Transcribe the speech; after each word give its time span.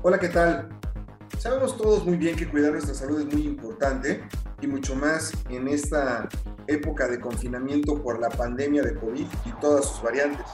Hola, 0.00 0.20
¿qué 0.20 0.28
tal? 0.28 0.68
Sabemos 1.40 1.76
todos 1.76 2.06
muy 2.06 2.16
bien 2.16 2.36
que 2.36 2.48
cuidar 2.48 2.70
nuestra 2.70 2.94
salud 2.94 3.18
es 3.18 3.34
muy 3.34 3.42
importante 3.42 4.22
y 4.60 4.68
mucho 4.68 4.94
más 4.94 5.32
en 5.50 5.66
esta 5.66 6.28
época 6.68 7.08
de 7.08 7.18
confinamiento 7.18 8.00
por 8.00 8.20
la 8.20 8.28
pandemia 8.28 8.82
de 8.82 8.94
COVID 8.94 9.26
y 9.44 9.60
todas 9.60 9.86
sus 9.86 10.00
variantes. 10.00 10.46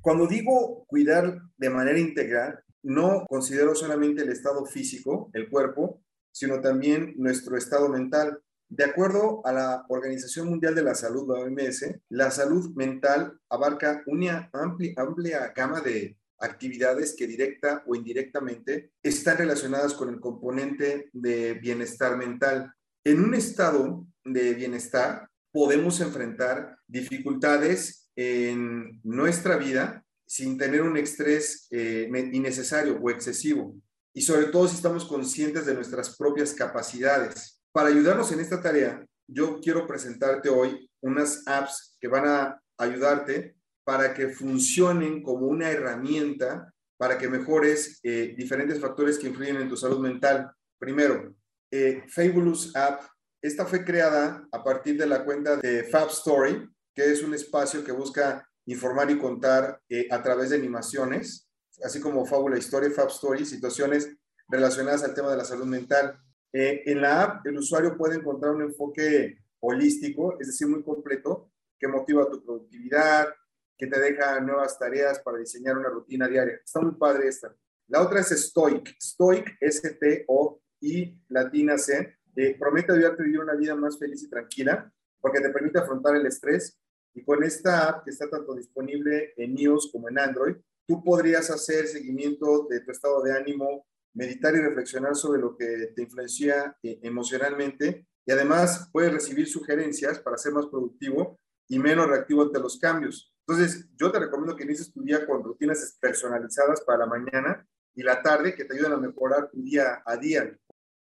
Cuando 0.00 0.28
digo 0.28 0.86
cuidar 0.86 1.42
de 1.56 1.68
manera 1.68 1.98
integral, 1.98 2.60
no 2.84 3.26
considero 3.28 3.74
solamente 3.74 4.22
el 4.22 4.30
estado 4.30 4.64
físico, 4.66 5.28
el 5.32 5.50
cuerpo, 5.50 6.00
sino 6.30 6.60
también 6.60 7.14
nuestro 7.16 7.56
estado 7.56 7.88
mental. 7.88 8.38
De 8.68 8.84
acuerdo 8.84 9.44
a 9.44 9.52
la 9.52 9.84
Organización 9.88 10.48
Mundial 10.48 10.76
de 10.76 10.84
la 10.84 10.94
Salud, 10.94 11.26
la 11.26 11.40
OMS, 11.40 11.84
la 12.10 12.30
salud 12.30 12.72
mental 12.76 13.36
abarca 13.48 14.04
una 14.06 14.48
amplia, 14.52 14.94
amplia 14.96 15.52
gama 15.56 15.80
de 15.80 16.16
actividades 16.38 17.14
que 17.16 17.26
directa 17.26 17.82
o 17.86 17.94
indirectamente 17.94 18.92
están 19.02 19.38
relacionadas 19.38 19.94
con 19.94 20.08
el 20.08 20.20
componente 20.20 21.08
de 21.12 21.54
bienestar 21.54 22.16
mental. 22.16 22.72
En 23.04 23.22
un 23.22 23.34
estado 23.34 24.06
de 24.24 24.54
bienestar 24.54 25.28
podemos 25.52 26.00
enfrentar 26.00 26.78
dificultades 26.86 28.10
en 28.16 29.00
nuestra 29.02 29.56
vida 29.56 30.04
sin 30.26 30.58
tener 30.58 30.82
un 30.82 30.96
estrés 30.96 31.68
eh, 31.70 32.10
innecesario 32.32 32.98
o 33.00 33.10
excesivo 33.10 33.76
y 34.12 34.22
sobre 34.22 34.46
todo 34.46 34.66
si 34.66 34.76
estamos 34.76 35.04
conscientes 35.04 35.66
de 35.66 35.74
nuestras 35.74 36.16
propias 36.16 36.54
capacidades. 36.54 37.60
Para 37.70 37.88
ayudarnos 37.88 38.32
en 38.32 38.40
esta 38.40 38.60
tarea, 38.60 39.04
yo 39.28 39.60
quiero 39.60 39.86
presentarte 39.86 40.48
hoy 40.48 40.90
unas 41.02 41.42
apps 41.46 41.96
que 42.00 42.08
van 42.08 42.26
a 42.26 42.62
ayudarte 42.78 43.55
para 43.86 44.12
que 44.12 44.30
funcionen 44.30 45.22
como 45.22 45.46
una 45.46 45.70
herramienta 45.70 46.74
para 46.98 47.16
que 47.16 47.28
mejores 47.28 48.00
eh, 48.02 48.34
diferentes 48.36 48.80
factores 48.80 49.16
que 49.16 49.28
influyen 49.28 49.58
en 49.58 49.68
tu 49.68 49.76
salud 49.76 50.00
mental. 50.00 50.50
Primero, 50.76 51.32
eh, 51.70 52.02
Fabulous 52.08 52.74
App. 52.74 53.02
Esta 53.40 53.64
fue 53.64 53.84
creada 53.84 54.44
a 54.50 54.64
partir 54.64 54.98
de 54.98 55.06
la 55.06 55.24
cuenta 55.24 55.56
de 55.58 55.84
Fab 55.84 56.08
Story, 56.08 56.68
que 56.92 57.12
es 57.12 57.22
un 57.22 57.32
espacio 57.34 57.84
que 57.84 57.92
busca 57.92 58.44
informar 58.66 59.08
y 59.12 59.18
contar 59.18 59.80
eh, 59.88 60.08
a 60.10 60.20
través 60.20 60.50
de 60.50 60.56
animaciones, 60.56 61.48
así 61.84 62.00
como 62.00 62.26
Fábula 62.26 62.58
Historia, 62.58 62.90
Fab 62.90 63.10
Story, 63.10 63.46
situaciones 63.46 64.10
relacionadas 64.48 65.04
al 65.04 65.14
tema 65.14 65.30
de 65.30 65.36
la 65.36 65.44
salud 65.44 65.66
mental. 65.66 66.18
en 66.52 67.00
la 67.02 67.22
app, 67.22 67.46
el 67.46 67.58
usuario 67.58 67.96
puede 67.96 68.16
encontrar 68.16 68.52
un 68.52 68.62
enfoque 68.62 69.38
holístico, 69.60 70.36
es 70.40 70.48
decir, 70.48 70.66
muy 70.66 70.82
completo, 70.82 71.52
que 71.78 71.86
motiva 71.86 72.28
tu 72.30 72.42
productividad, 72.42 73.28
que 73.76 73.86
te 73.86 74.00
deja 74.00 74.40
nuevas 74.40 74.78
tareas 74.78 75.20
para 75.20 75.38
diseñar 75.38 75.76
una 75.76 75.88
rutina 75.88 76.28
diaria. 76.28 76.60
Está 76.64 76.80
muy 76.80 76.94
padre 76.94 77.28
esta. 77.28 77.54
La 77.88 78.02
otra 78.02 78.20
es 78.20 78.28
Stoic. 78.28 78.96
Stoic, 79.00 79.56
S-T-O-I, 79.60 81.22
latina 81.28 81.78
C. 81.78 82.18
Eh, 82.34 82.56
promete 82.58 82.92
ayudarte 82.92 83.22
a 83.22 83.24
vivir 83.24 83.40
una 83.40 83.54
vida 83.54 83.74
más 83.74 83.98
feliz 83.98 84.22
y 84.22 84.30
tranquila 84.30 84.92
porque 85.20 85.40
te 85.40 85.50
permite 85.50 85.78
afrontar 85.78 86.16
el 86.16 86.26
estrés. 86.26 86.78
Y 87.14 87.24
con 87.24 87.42
esta 87.44 87.88
app 87.88 88.04
que 88.04 88.10
está 88.10 88.28
tanto 88.28 88.54
disponible 88.54 89.32
en 89.36 89.56
iOS 89.58 89.90
como 89.90 90.08
en 90.08 90.18
Android, 90.18 90.56
tú 90.86 91.02
podrías 91.02 91.50
hacer 91.50 91.86
seguimiento 91.86 92.66
de 92.68 92.80
tu 92.80 92.90
estado 92.90 93.22
de 93.22 93.32
ánimo, 93.32 93.86
meditar 94.14 94.54
y 94.54 94.60
reflexionar 94.60 95.16
sobre 95.16 95.40
lo 95.40 95.56
que 95.56 95.92
te 95.94 96.02
influencia 96.02 96.76
eh, 96.82 96.98
emocionalmente. 97.02 98.06
Y 98.26 98.32
además 98.32 98.88
puedes 98.92 99.12
recibir 99.12 99.46
sugerencias 99.48 100.18
para 100.18 100.36
ser 100.36 100.52
más 100.52 100.66
productivo 100.66 101.38
y 101.68 101.78
menos 101.78 102.06
reactivo 102.06 102.42
ante 102.42 102.60
los 102.60 102.78
cambios. 102.78 103.32
Entonces, 103.46 103.88
yo 103.96 104.10
te 104.10 104.18
recomiendo 104.18 104.56
que 104.56 104.64
inicies 104.64 104.92
tu 104.92 105.02
día 105.02 105.24
con 105.26 105.42
rutinas 105.42 105.96
personalizadas 106.00 106.80
para 106.80 107.00
la 107.00 107.06
mañana 107.06 107.66
y 107.94 108.02
la 108.02 108.20
tarde 108.22 108.54
que 108.54 108.64
te 108.64 108.74
ayuden 108.74 108.92
a 108.92 108.96
mejorar 108.98 109.50
tu 109.50 109.62
día 109.62 110.02
a 110.04 110.16
día. 110.16 110.56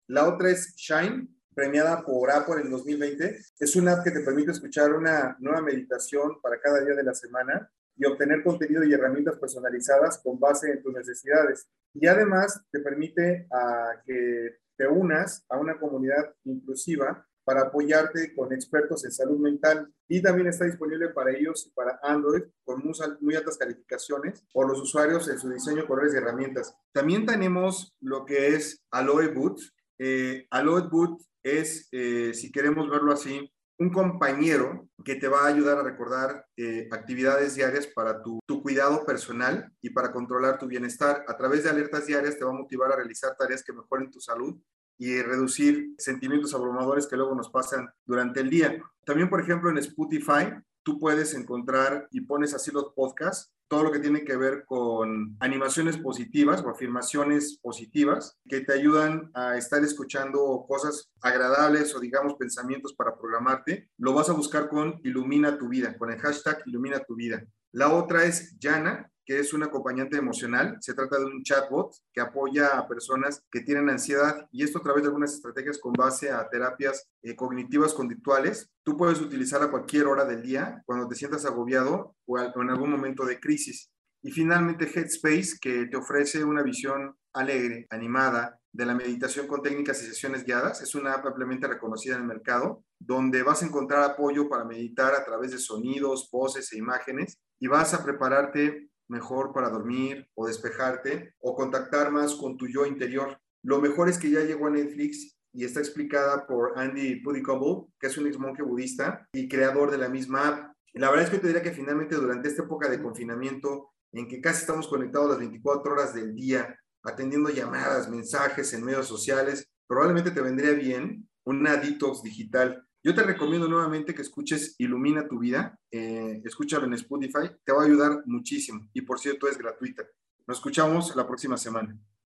La 0.08 0.28
otra 0.28 0.50
es 0.50 0.74
Shine, 0.76 1.28
premiada 1.54 2.04
por 2.04 2.30
Apple 2.30 2.60
en 2.62 2.70
2020. 2.70 3.40
Es 3.58 3.76
una 3.76 3.94
app 3.94 4.04
que 4.04 4.10
te 4.10 4.20
permite 4.20 4.52
escuchar 4.52 4.92
una 4.92 5.36
nueva 5.40 5.62
meditación 5.62 6.40
para 6.42 6.60
cada 6.60 6.80
día 6.84 6.94
de 6.94 7.02
la 7.02 7.14
semana 7.14 7.70
y 7.96 8.04
obtener 8.04 8.44
contenido 8.44 8.84
y 8.84 8.92
herramientas 8.92 9.38
personalizadas 9.38 10.18
con 10.22 10.38
base 10.38 10.70
en 10.70 10.82
tus 10.82 10.92
necesidades. 10.92 11.66
Y 11.94 12.06
además 12.06 12.62
te 12.70 12.80
permite 12.80 13.46
a 13.50 14.02
que 14.04 14.58
te 14.76 14.86
unas 14.86 15.46
a 15.48 15.56
una 15.56 15.78
comunidad 15.78 16.34
inclusiva 16.44 17.26
para 17.46 17.62
apoyarte 17.62 18.34
con 18.34 18.52
expertos 18.52 19.04
en 19.04 19.12
salud 19.12 19.38
mental 19.38 19.88
y 20.08 20.20
también 20.20 20.48
está 20.48 20.64
disponible 20.64 21.10
para 21.10 21.30
ellos 21.30 21.64
y 21.68 21.70
para 21.70 22.00
Android 22.02 22.42
con 22.64 22.82
muy, 23.20 23.36
altas 23.36 23.56
calificaciones 23.56 24.44
por 24.52 24.68
los 24.68 24.80
usuarios 24.80 25.28
en 25.28 25.38
su 25.38 25.48
diseño, 25.48 25.86
colores 25.86 26.12
y 26.12 26.16
herramientas. 26.16 26.74
También 26.92 27.24
tenemos 27.24 27.94
lo 28.00 28.26
que 28.26 28.48
es 28.48 28.84
Aloe 28.90 29.28
Boot. 29.28 29.60
Eh, 29.96 30.48
Aloe 30.50 30.88
Boot 30.90 31.22
es, 31.44 31.88
eh, 31.92 32.34
si 32.34 32.50
queremos 32.50 32.90
verlo 32.90 33.12
así, 33.12 33.48
un 33.78 33.92
compañero 33.92 34.88
que 35.04 35.14
te 35.14 35.28
va 35.28 35.44
a 35.44 35.46
ayudar 35.46 35.78
a 35.78 35.84
recordar 35.84 36.46
eh, 36.56 36.88
actividades 36.90 37.54
diarias 37.54 37.86
para 37.86 38.22
tu, 38.22 38.40
tu, 38.44 38.60
cuidado 38.60 39.04
personal 39.04 39.70
y 39.80 39.90
para 39.90 40.10
controlar 40.10 40.58
tu 40.58 40.66
bienestar. 40.66 41.24
A 41.28 41.36
través 41.36 41.62
de 41.62 41.70
alertas 41.70 42.06
diarias 42.06 42.36
te 42.36 42.44
va 42.44 42.50
a 42.50 42.54
motivar 42.54 42.90
a 42.90 42.96
realizar 42.96 43.36
tareas 43.36 43.62
que 43.62 43.72
mejoren 43.72 44.10
tu 44.10 44.18
salud 44.18 44.58
y 44.98 45.20
reducir 45.22 45.94
sentimientos 45.98 46.54
abrumadores 46.54 47.06
que 47.06 47.16
luego 47.16 47.34
nos 47.34 47.50
pasan 47.50 47.88
durante 48.04 48.40
el 48.40 48.50
día. 48.50 48.82
También, 49.04 49.28
por 49.28 49.40
ejemplo, 49.40 49.70
en 49.70 49.78
Spotify, 49.78 50.52
tú 50.82 50.98
puedes 50.98 51.34
encontrar 51.34 52.08
y 52.10 52.22
pones 52.22 52.54
así 52.54 52.70
los 52.70 52.92
podcasts, 52.94 53.52
todo 53.68 53.82
lo 53.82 53.90
que 53.90 53.98
tiene 53.98 54.24
que 54.24 54.36
ver 54.36 54.64
con 54.64 55.36
animaciones 55.40 55.98
positivas 55.98 56.62
o 56.62 56.70
afirmaciones 56.70 57.58
positivas 57.60 58.38
que 58.48 58.60
te 58.60 58.72
ayudan 58.72 59.30
a 59.34 59.56
estar 59.56 59.82
escuchando 59.82 60.64
cosas 60.68 61.10
agradables 61.20 61.94
o 61.94 62.00
digamos 62.00 62.34
pensamientos 62.34 62.94
para 62.94 63.18
programarte. 63.18 63.90
Lo 63.98 64.14
vas 64.14 64.30
a 64.30 64.34
buscar 64.34 64.68
con 64.68 65.00
Ilumina 65.02 65.58
tu 65.58 65.68
vida, 65.68 65.98
con 65.98 66.12
el 66.12 66.20
hashtag 66.20 66.62
Ilumina 66.66 67.00
tu 67.00 67.16
vida. 67.16 67.44
La 67.72 67.92
otra 67.92 68.24
es 68.24 68.56
Yana, 68.58 69.10
que 69.26 69.40
es 69.40 69.52
un 69.52 69.64
acompañante 69.64 70.16
emocional. 70.16 70.78
Se 70.80 70.94
trata 70.94 71.18
de 71.18 71.26
un 71.26 71.42
chatbot 71.42 71.92
que 72.12 72.20
apoya 72.20 72.78
a 72.78 72.88
personas 72.88 73.42
que 73.50 73.60
tienen 73.60 73.90
ansiedad 73.90 74.48
y 74.52 74.62
esto 74.62 74.78
a 74.78 74.82
través 74.82 75.02
de 75.02 75.08
algunas 75.08 75.34
estrategias 75.34 75.78
con 75.78 75.92
base 75.92 76.30
a 76.30 76.48
terapias 76.48 77.08
eh, 77.22 77.34
cognitivas 77.34 77.92
conductuales. 77.92 78.70
Tú 78.84 78.96
puedes 78.96 79.20
utilizar 79.20 79.62
a 79.62 79.70
cualquier 79.70 80.06
hora 80.06 80.24
del 80.24 80.42
día 80.42 80.82
cuando 80.86 81.08
te 81.08 81.16
sientas 81.16 81.44
agobiado 81.44 82.14
o 82.24 82.38
en 82.38 82.70
algún 82.70 82.90
momento 82.90 83.26
de 83.26 83.40
crisis. 83.40 83.90
Y 84.22 84.30
finalmente 84.30 84.90
Headspace, 84.92 85.58
que 85.60 85.86
te 85.86 85.96
ofrece 85.96 86.44
una 86.44 86.62
visión 86.62 87.16
alegre, 87.32 87.86
animada, 87.90 88.58
de 88.76 88.84
la 88.84 88.94
meditación 88.94 89.46
con 89.46 89.62
técnicas 89.62 90.02
y 90.02 90.06
sesiones 90.06 90.44
guiadas. 90.44 90.82
Es 90.82 90.94
una 90.94 91.14
app 91.14 91.26
ampliamente 91.26 91.66
reconocida 91.66 92.14
en 92.14 92.22
el 92.22 92.26
mercado, 92.26 92.84
donde 92.98 93.42
vas 93.42 93.62
a 93.62 93.66
encontrar 93.66 94.02
apoyo 94.02 94.48
para 94.48 94.64
meditar 94.64 95.14
a 95.14 95.24
través 95.24 95.52
de 95.52 95.58
sonidos, 95.58 96.28
voces 96.30 96.72
e 96.72 96.78
imágenes 96.78 97.38
y 97.58 97.68
vas 97.68 97.94
a 97.94 98.04
prepararte 98.04 98.90
mejor 99.08 99.52
para 99.52 99.70
dormir 99.70 100.28
o 100.34 100.46
despejarte 100.46 101.34
o 101.40 101.54
contactar 101.54 102.10
más 102.10 102.34
con 102.34 102.56
tu 102.56 102.66
yo 102.66 102.86
interior. 102.86 103.38
Lo 103.62 103.80
mejor 103.80 104.08
es 104.08 104.18
que 104.18 104.30
ya 104.30 104.40
llegó 104.40 104.66
a 104.66 104.70
Netflix 104.70 105.36
y 105.52 105.64
está 105.64 105.80
explicada 105.80 106.46
por 106.46 106.78
Andy 106.78 107.20
Puddicombe, 107.20 107.88
que 107.98 108.08
es 108.08 108.18
un 108.18 108.26
ex 108.26 108.38
monje 108.38 108.62
budista 108.62 109.26
y 109.32 109.48
creador 109.48 109.90
de 109.90 109.98
la 109.98 110.08
misma 110.08 110.48
app. 110.48 110.72
La 110.92 111.10
verdad 111.10 111.24
es 111.24 111.30
que 111.30 111.38
te 111.38 111.46
diría 111.46 111.62
que 111.62 111.72
finalmente 111.72 112.14
durante 112.14 112.48
esta 112.48 112.62
época 112.62 112.88
de 112.88 113.02
confinamiento, 113.02 113.90
en 114.12 114.28
que 114.28 114.40
casi 114.40 114.60
estamos 114.60 114.88
conectados 114.88 115.30
las 115.30 115.38
24 115.38 115.92
horas 115.92 116.14
del 116.14 116.34
día, 116.34 116.78
atendiendo 117.02 117.50
llamadas, 117.50 118.08
mensajes 118.08 118.72
en 118.72 118.84
medios 118.84 119.06
sociales, 119.06 119.68
probablemente 119.86 120.30
te 120.30 120.40
vendría 120.40 120.72
bien 120.72 121.28
una 121.44 121.76
detox 121.76 122.22
digital 122.22 122.85
yo 123.06 123.14
te 123.14 123.22
recomiendo 123.22 123.68
nuevamente 123.68 124.16
que 124.16 124.22
escuches 124.22 124.74
Ilumina 124.78 125.28
tu 125.28 125.38
vida, 125.38 125.78
eh, 125.92 126.42
escúchalo 126.44 126.86
en 126.86 126.94
Spotify, 126.94 127.52
te 127.64 127.70
va 127.70 127.82
a 127.82 127.84
ayudar 127.84 128.24
muchísimo 128.26 128.88
y 128.92 129.02
por 129.02 129.20
cierto 129.20 129.46
es 129.46 129.56
gratuita. 129.56 130.02
Nos 130.44 130.56
escuchamos 130.56 131.14
la 131.14 131.24
próxima 131.24 131.56
semana. 131.56 131.96